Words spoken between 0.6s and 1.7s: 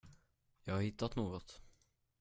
Jag har hittat något.